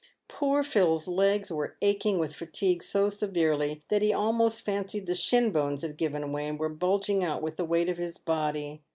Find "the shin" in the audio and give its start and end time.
5.05-5.51